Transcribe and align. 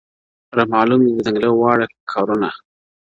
رامعلوم 0.57 1.01
دي 1.05 1.11
د 1.15 1.19
ځنګله 1.25 1.49
واړه 1.53 1.87
کارونه! 2.11 2.49